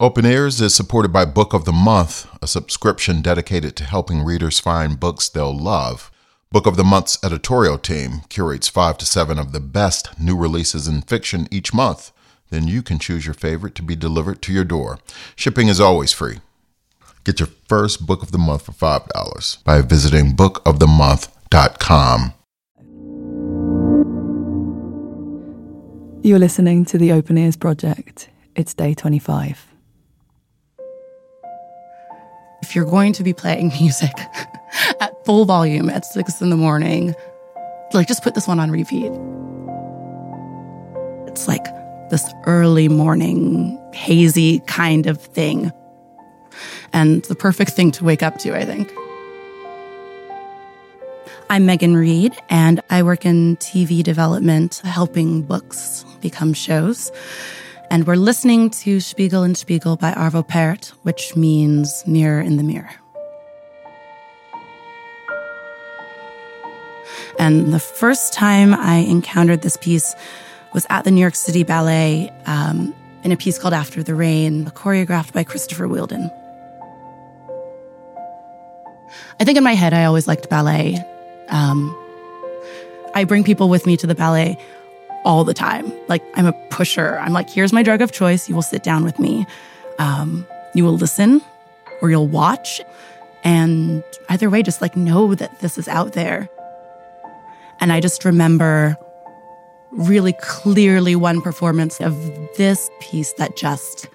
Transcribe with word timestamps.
Open 0.00 0.24
Ears 0.24 0.62
is 0.62 0.74
supported 0.74 1.12
by 1.12 1.26
Book 1.26 1.52
of 1.52 1.66
the 1.66 1.72
Month, 1.72 2.26
a 2.40 2.46
subscription 2.46 3.20
dedicated 3.20 3.76
to 3.76 3.84
helping 3.84 4.24
readers 4.24 4.58
find 4.58 4.98
books 4.98 5.28
they'll 5.28 5.54
love. 5.54 6.10
Book 6.50 6.66
of 6.66 6.78
the 6.78 6.84
Month's 6.84 7.22
editorial 7.22 7.76
team 7.76 8.22
curates 8.30 8.66
five 8.66 8.96
to 8.96 9.04
seven 9.04 9.38
of 9.38 9.52
the 9.52 9.60
best 9.60 10.18
new 10.18 10.34
releases 10.34 10.88
in 10.88 11.02
fiction 11.02 11.46
each 11.50 11.74
month. 11.74 12.12
Then 12.48 12.66
you 12.66 12.80
can 12.80 12.98
choose 12.98 13.26
your 13.26 13.34
favorite 13.34 13.74
to 13.74 13.82
be 13.82 13.94
delivered 13.94 14.40
to 14.40 14.54
your 14.54 14.64
door. 14.64 15.00
Shipping 15.36 15.68
is 15.68 15.82
always 15.82 16.14
free. 16.14 16.38
Get 17.24 17.38
your 17.38 17.50
first 17.68 18.06
book 18.06 18.22
of 18.22 18.32
the 18.32 18.38
month 18.38 18.62
for 18.62 18.72
$5 18.72 19.64
by 19.64 19.82
visiting 19.82 20.32
bookofthemonth.com. 20.32 22.32
You're 26.22 26.38
listening 26.38 26.86
to 26.86 26.96
the 26.96 27.12
Open 27.12 27.36
Ears 27.36 27.56
Project. 27.56 28.30
It's 28.54 28.72
day 28.72 28.94
25. 28.94 29.69
If 32.62 32.74
you're 32.74 32.84
going 32.84 33.12
to 33.14 33.22
be 33.22 33.32
playing 33.32 33.68
music 33.80 34.12
at 35.00 35.12
full 35.24 35.44
volume 35.44 35.90
at 35.90 36.04
six 36.04 36.40
in 36.40 36.50
the 36.50 36.56
morning, 36.56 37.14
like 37.92 38.08
just 38.08 38.22
put 38.22 38.34
this 38.34 38.46
one 38.46 38.60
on 38.60 38.70
repeat. 38.70 39.12
It's 41.26 41.48
like 41.48 41.64
this 42.10 42.32
early 42.46 42.88
morning, 42.88 43.78
hazy 43.94 44.60
kind 44.60 45.06
of 45.06 45.20
thing. 45.20 45.72
And 46.92 47.24
the 47.26 47.36
perfect 47.36 47.72
thing 47.72 47.92
to 47.92 48.04
wake 48.04 48.22
up 48.22 48.38
to, 48.38 48.56
I 48.56 48.64
think. 48.64 48.92
I'm 51.48 51.66
Megan 51.66 51.96
Reid, 51.96 52.36
and 52.48 52.80
I 52.90 53.02
work 53.02 53.26
in 53.26 53.56
TV 53.56 54.04
development, 54.04 54.82
helping 54.84 55.42
books 55.42 56.04
become 56.20 56.52
shows. 56.52 57.10
And 57.92 58.06
we're 58.06 58.14
listening 58.14 58.70
to 58.70 59.00
Spiegel 59.00 59.42
im 59.42 59.56
Spiegel 59.56 59.96
by 59.96 60.12
Arvo 60.12 60.46
Pärt, 60.46 60.92
which 61.02 61.34
means 61.34 62.06
mirror 62.06 62.40
in 62.40 62.56
the 62.56 62.62
mirror. 62.62 62.94
And 67.40 67.72
the 67.72 67.80
first 67.80 68.32
time 68.32 68.74
I 68.74 68.98
encountered 68.98 69.62
this 69.62 69.76
piece 69.76 70.14
was 70.72 70.86
at 70.88 71.02
the 71.02 71.10
New 71.10 71.20
York 71.20 71.34
City 71.34 71.64
Ballet 71.64 72.30
um, 72.46 72.94
in 73.24 73.32
a 73.32 73.36
piece 73.36 73.58
called 73.58 73.74
After 73.74 74.04
the 74.04 74.14
Rain, 74.14 74.66
choreographed 74.66 75.32
by 75.32 75.42
Christopher 75.42 75.88
Wheeldon. 75.88 76.30
I 79.40 79.44
think 79.44 79.58
in 79.58 79.64
my 79.64 79.74
head, 79.74 79.92
I 79.92 80.04
always 80.04 80.28
liked 80.28 80.48
ballet. 80.48 80.96
Um, 81.48 81.96
I 83.16 83.24
bring 83.24 83.42
people 83.42 83.68
with 83.68 83.84
me 83.84 83.96
to 83.96 84.06
the 84.06 84.14
ballet 84.14 84.58
all 85.24 85.44
the 85.44 85.54
time. 85.54 85.92
Like, 86.08 86.22
I'm 86.34 86.46
a 86.46 86.52
pusher. 86.70 87.18
I'm 87.18 87.32
like, 87.32 87.50
here's 87.50 87.72
my 87.72 87.82
drug 87.82 88.00
of 88.00 88.12
choice. 88.12 88.48
You 88.48 88.54
will 88.54 88.62
sit 88.62 88.82
down 88.82 89.04
with 89.04 89.18
me. 89.18 89.46
Um, 89.98 90.46
you 90.74 90.84
will 90.84 90.96
listen 90.96 91.42
or 92.00 92.10
you'll 92.10 92.28
watch. 92.28 92.80
And 93.44 94.02
either 94.28 94.50
way, 94.50 94.62
just 94.62 94.80
like 94.80 94.96
know 94.96 95.34
that 95.34 95.60
this 95.60 95.78
is 95.78 95.88
out 95.88 96.12
there. 96.12 96.48
And 97.80 97.92
I 97.92 98.00
just 98.00 98.24
remember 98.24 98.96
really 99.90 100.34
clearly 100.40 101.16
one 101.16 101.40
performance 101.40 102.00
of 102.00 102.14
this 102.56 102.90
piece 103.00 103.32
that 103.34 103.56
just 103.56 104.08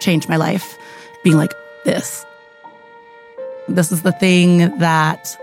changed 0.00 0.28
my 0.28 0.36
life, 0.36 0.78
being 1.22 1.36
like, 1.36 1.52
this. 1.84 2.24
This 3.68 3.92
is 3.92 4.02
the 4.02 4.12
thing 4.12 4.78
that, 4.78 5.36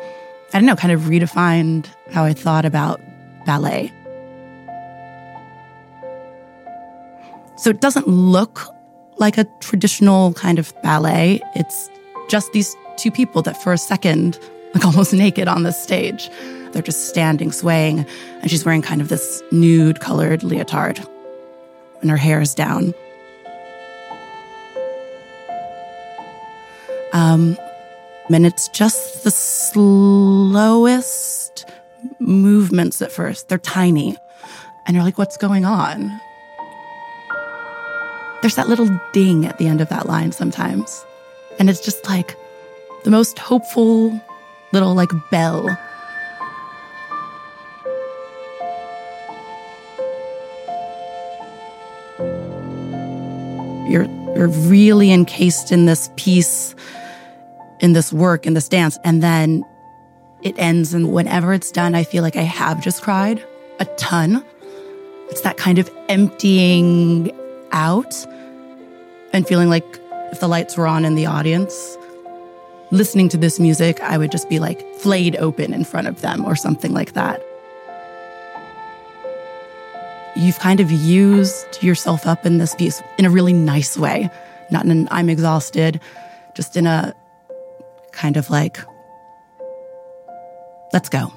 I 0.53 0.58
don't 0.58 0.66
know, 0.66 0.76
kind 0.76 0.92
of 0.92 1.02
redefined 1.02 1.88
how 2.11 2.23
I 2.23 2.33
thought 2.33 2.66
about 2.66 3.00
ballet. 3.45 3.92
So 7.62 7.70
it 7.70 7.80
doesn't 7.80 8.08
look 8.08 8.59
like 9.17 9.38
a 9.38 9.45
traditional 9.59 10.34
kind 10.34 10.58
of 10.58 10.73
ballet. 10.81 11.40
It's 11.54 11.92
just 12.28 12.52
these 12.54 12.76
two 12.98 13.12
people 13.12 13.44
that 13.44 13.62
for 13.62 13.72
a 13.72 13.78
second 13.78 14.40
like 14.73 14.84
almost 14.90 15.14
naked 15.14 15.48
on 15.48 15.62
the 15.62 15.72
stage. 15.72 16.32
They're 16.72 16.82
just 16.82 17.09
standing, 17.09 17.52
swaying, 17.52 18.08
and 18.42 18.49
she's 18.49 18.66
wearing 18.66 18.82
kind 18.82 18.99
of 18.99 19.10
this 19.10 19.44
nude 19.52 19.99
colored 19.99 20.42
leotard, 20.42 21.05
and 22.02 22.10
her 22.10 22.17
hair 22.17 22.42
is 22.42 22.55
down. 22.55 22.95
Um, 27.14 27.55
and 28.33 28.48
it's 28.48 28.70
just 28.70 29.23
the 29.23 29.30
slowest 29.30 30.32
movements 32.17 33.04
at 33.04 33.11
first. 33.11 33.49
They're 33.49 33.60
tiny. 33.60 34.17
And 34.88 34.95
you're 34.95 35.04
like, 35.04 35.20
what's 35.20 35.38
going 35.38 35.64
on? 35.64 36.20
There's 38.42 38.56
that 38.56 38.68
little 38.68 38.90
ding 39.14 39.46
at 39.46 39.58
the 39.60 39.68
end 39.68 39.82
of 39.82 39.90
that 39.90 40.08
line 40.08 40.32
sometimes. 40.32 41.06
And 41.60 41.70
it's 41.70 41.80
just 41.80 42.08
like 42.08 42.36
the 43.04 43.12
most 43.12 43.38
hopeful 43.38 44.20
little 44.72 44.96
like 44.96 45.12
bell 45.30 45.68
You're, 53.92 54.06
you're 54.38 54.48
really 54.48 55.12
encased 55.12 55.73
in 55.73 55.86
this 55.86 56.10
piece, 56.16 56.76
in 57.82 57.92
this 57.92 58.14
work, 58.14 58.48
in 58.48 58.54
this 58.54 58.70
dance. 58.70 58.98
And 59.04 59.22
then 59.22 59.66
it 60.44 60.58
ends. 60.58 60.94
And 60.94 61.12
whenever 61.12 61.54
it's 61.54 61.72
done, 61.72 61.94
I 61.94 62.06
feel 62.06 62.23
like 62.23 62.38
I 62.38 62.44
have 62.44 62.82
just 62.82 63.02
cried 63.02 63.46
a 63.82 63.86
ton. 63.98 64.46
It's 65.30 65.42
that 65.42 65.58
kind 65.58 65.78
of 65.78 65.92
emptying 66.08 67.38
out 67.71 68.14
and 69.33 69.48
feeling 69.48 69.70
like 69.70 69.86
if 70.32 70.39
the 70.39 70.48
lights 70.48 70.77
were 70.77 70.87
on 70.87 71.05
in 71.05 71.15
the 71.15 71.26
audience, 71.26 71.98
listening 72.92 73.30
to 73.30 73.37
this 73.37 73.59
music, 73.59 74.02
I 74.02 74.17
would 74.17 74.32
just 74.32 74.49
be 74.49 74.59
like 74.59 74.95
flayed 74.95 75.36
open 75.37 75.73
in 75.73 75.83
front 75.83 76.08
of 76.08 76.21
them 76.21 76.45
or 76.45 76.55
something 76.55 76.93
like 76.93 77.14
that 77.14 77.42
you've 80.36 80.60
kind 80.60 80.80
of 80.80 80.92
used 80.92 81.83
yourself 81.83 82.26
up 82.26 82.45
in 82.45 82.58
this 82.58 82.76
piece 82.76 83.02
in 83.17 83.26
a 83.26 83.30
really 83.30 83.54
nice 83.54 83.98
way, 83.98 84.30
not 84.70 84.86
in 84.86 84.92
an 84.92 85.08
I'm 85.11 85.30
exhausted, 85.30 85.99
just 86.55 86.77
in 86.77 86.87
a 86.87 87.14
kind 88.11 88.37
of 88.37 88.49
like, 88.49 88.80
let's 90.93 91.10
go. 91.10 91.31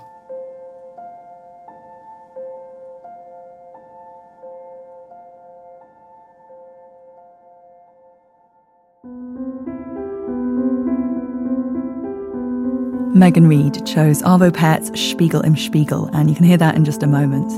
Megan 13.14 13.46
Reid 13.46 13.86
chose 13.86 14.22
Arvo 14.22 14.50
Pärt's 14.50 14.90
Spiegel 15.00 15.42
im 15.42 15.54
Spiegel, 15.56 16.10
and 16.12 16.28
you 16.28 16.34
can 16.34 16.44
hear 16.44 16.56
that 16.56 16.74
in 16.74 16.84
just 16.84 17.00
a 17.00 17.06
moment. 17.06 17.48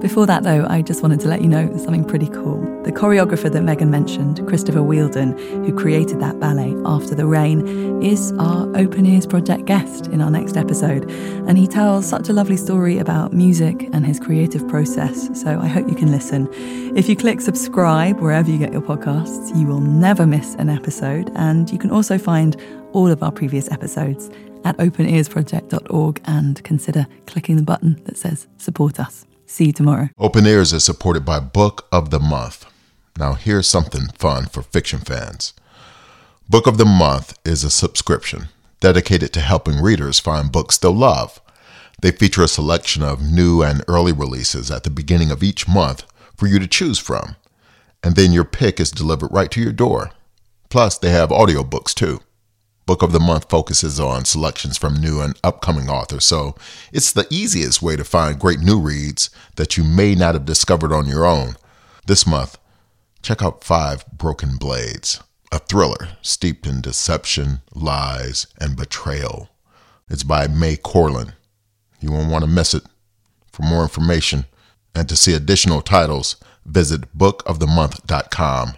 Before 0.00 0.26
that, 0.26 0.42
though, 0.42 0.66
I 0.68 0.82
just 0.82 1.00
wanted 1.00 1.20
to 1.20 1.28
let 1.28 1.42
you 1.42 1.48
know 1.48 1.74
something 1.76 2.04
pretty 2.04 2.26
cool. 2.26 2.60
The 2.82 2.90
choreographer 2.90 3.50
that 3.50 3.62
Megan 3.62 3.88
mentioned, 3.88 4.44
Christopher 4.48 4.82
Wheeldon, 4.82 5.38
who 5.64 5.72
created 5.72 6.20
that 6.20 6.40
ballet 6.40 6.74
After 6.84 7.14
the 7.14 7.24
Rain, 7.24 8.02
is 8.02 8.32
our 8.38 8.66
Open 8.76 9.06
Ears 9.06 9.26
Project 9.26 9.64
guest 9.64 10.08
in 10.08 10.20
our 10.20 10.30
next 10.30 10.56
episode. 10.56 11.08
And 11.48 11.56
he 11.56 11.68
tells 11.68 12.04
such 12.04 12.28
a 12.28 12.32
lovely 12.32 12.56
story 12.56 12.98
about 12.98 13.32
music 13.32 13.88
and 13.92 14.04
his 14.04 14.18
creative 14.18 14.66
process. 14.68 15.30
So 15.40 15.60
I 15.60 15.68
hope 15.68 15.88
you 15.88 15.94
can 15.94 16.10
listen. 16.10 16.48
If 16.96 17.08
you 17.08 17.14
click 17.14 17.40
subscribe 17.40 18.20
wherever 18.20 18.50
you 18.50 18.58
get 18.58 18.72
your 18.72 18.82
podcasts, 18.82 19.56
you 19.56 19.66
will 19.66 19.80
never 19.80 20.26
miss 20.26 20.56
an 20.56 20.68
episode. 20.68 21.30
And 21.36 21.70
you 21.70 21.78
can 21.78 21.92
also 21.92 22.18
find 22.18 22.56
all 22.96 23.10
of 23.10 23.22
our 23.22 23.30
previous 23.30 23.70
episodes 23.70 24.30
at 24.64 24.76
openearsproject.org 24.78 26.20
and 26.24 26.64
consider 26.64 27.06
clicking 27.26 27.56
the 27.56 27.62
button 27.62 28.02
that 28.04 28.16
says 28.16 28.46
support 28.56 28.98
us. 28.98 29.26
See 29.44 29.66
you 29.66 29.72
tomorrow. 29.72 30.08
Open 30.18 30.46
Ears 30.46 30.72
is 30.72 30.82
supported 30.82 31.24
by 31.24 31.38
Book 31.38 31.86
of 31.92 32.10
the 32.10 32.18
Month. 32.18 32.64
Now, 33.18 33.34
here's 33.34 33.68
something 33.68 34.08
fun 34.18 34.46
for 34.46 34.62
fiction 34.62 35.00
fans. 35.00 35.52
Book 36.48 36.66
of 36.66 36.78
the 36.78 36.86
Month 36.86 37.38
is 37.44 37.64
a 37.64 37.70
subscription 37.70 38.48
dedicated 38.80 39.32
to 39.34 39.40
helping 39.40 39.80
readers 39.80 40.18
find 40.18 40.50
books 40.50 40.78
they'll 40.78 40.92
love. 40.92 41.40
They 42.00 42.12
feature 42.12 42.42
a 42.42 42.48
selection 42.48 43.02
of 43.02 43.22
new 43.22 43.62
and 43.62 43.84
early 43.88 44.12
releases 44.12 44.70
at 44.70 44.84
the 44.84 44.90
beginning 44.90 45.30
of 45.30 45.42
each 45.42 45.68
month 45.68 46.04
for 46.36 46.46
you 46.46 46.58
to 46.58 46.66
choose 46.66 46.98
from. 46.98 47.36
And 48.02 48.16
then 48.16 48.32
your 48.32 48.44
pick 48.44 48.80
is 48.80 48.90
delivered 48.90 49.32
right 49.32 49.50
to 49.50 49.60
your 49.60 49.72
door. 49.72 50.12
Plus, 50.68 50.98
they 50.98 51.10
have 51.10 51.30
audiobooks 51.30 51.94
too. 51.94 52.20
Book 52.86 53.02
of 53.02 53.10
the 53.12 53.18
Month 53.18 53.50
focuses 53.50 53.98
on 53.98 54.24
selections 54.24 54.78
from 54.78 54.94
new 54.94 55.20
and 55.20 55.36
upcoming 55.42 55.90
authors, 55.90 56.24
so 56.24 56.54
it's 56.92 57.12
the 57.12 57.26
easiest 57.30 57.82
way 57.82 57.96
to 57.96 58.04
find 58.04 58.38
great 58.38 58.60
new 58.60 58.78
reads 58.78 59.28
that 59.56 59.76
you 59.76 59.82
may 59.82 60.14
not 60.14 60.34
have 60.34 60.44
discovered 60.44 60.92
on 60.92 61.08
your 61.08 61.26
own. 61.26 61.56
This 62.06 62.26
month, 62.28 62.58
check 63.22 63.42
out 63.42 63.64
Five 63.64 64.06
Broken 64.12 64.56
Blades, 64.56 65.20
a 65.50 65.58
thriller 65.58 66.10
steeped 66.22 66.64
in 66.64 66.80
deception, 66.80 67.60
lies, 67.74 68.46
and 68.60 68.76
betrayal. 68.76 69.50
It's 70.08 70.22
by 70.22 70.46
Mai 70.46 70.76
Corland. 70.76 71.34
You 72.00 72.12
won't 72.12 72.30
want 72.30 72.44
to 72.44 72.50
miss 72.50 72.72
it. 72.72 72.84
For 73.50 73.62
more 73.62 73.82
information 73.82 74.44
and 74.94 75.08
to 75.08 75.16
see 75.16 75.34
additional 75.34 75.82
titles, 75.82 76.36
visit 76.64 77.18
bookofthemonth.com. 77.18 78.74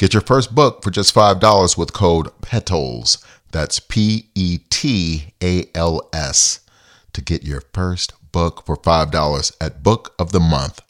Get 0.00 0.14
your 0.14 0.22
first 0.22 0.54
book 0.54 0.82
for 0.82 0.90
just 0.90 1.14
$5 1.14 1.76
with 1.76 1.92
code 1.92 2.28
PETALS. 2.40 3.22
That's 3.52 3.80
P 3.80 4.30
E 4.34 4.60
T 4.70 5.34
A 5.42 5.66
L 5.74 6.08
S 6.10 6.60
to 7.12 7.20
get 7.20 7.42
your 7.42 7.62
first 7.74 8.14
book 8.32 8.64
for 8.64 8.78
$5 8.78 9.52
at 9.60 9.82
Book 9.82 10.14
of 10.18 10.32
the 10.32 10.40
Month. 10.40 10.80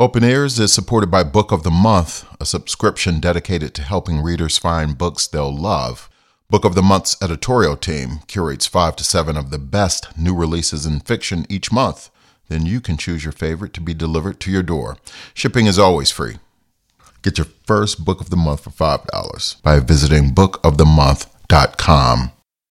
Open 0.00 0.22
Ears 0.22 0.60
is 0.60 0.72
supported 0.72 1.10
by 1.10 1.24
Book 1.24 1.50
of 1.50 1.64
the 1.64 1.72
Month, 1.72 2.24
a 2.40 2.46
subscription 2.46 3.18
dedicated 3.18 3.74
to 3.74 3.82
helping 3.82 4.22
readers 4.22 4.56
find 4.56 4.96
books 4.96 5.26
they'll 5.26 5.52
love. 5.52 6.08
Book 6.48 6.64
of 6.64 6.76
the 6.76 6.82
Month's 6.82 7.20
editorial 7.20 7.76
team 7.76 8.20
curates 8.28 8.68
five 8.68 8.94
to 8.94 9.02
seven 9.02 9.36
of 9.36 9.50
the 9.50 9.58
best 9.58 10.16
new 10.16 10.36
releases 10.36 10.86
in 10.86 11.00
fiction 11.00 11.46
each 11.48 11.72
month. 11.72 12.10
Then 12.48 12.64
you 12.64 12.80
can 12.80 12.96
choose 12.96 13.24
your 13.24 13.32
favorite 13.32 13.72
to 13.72 13.80
be 13.80 13.92
delivered 13.92 14.38
to 14.38 14.52
your 14.52 14.62
door. 14.62 14.98
Shipping 15.34 15.66
is 15.66 15.80
always 15.80 16.12
free. 16.12 16.36
Get 17.22 17.36
your 17.36 17.48
first 17.66 18.04
book 18.04 18.20
of 18.20 18.30
the 18.30 18.36
month 18.36 18.60
for 18.60 18.70
$5 18.70 19.62
by 19.62 19.80
visiting 19.80 20.30
bookofthemonth.com. 20.30 22.30